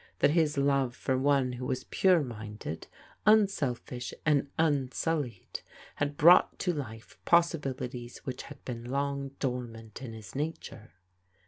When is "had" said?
5.97-6.17, 8.49-8.65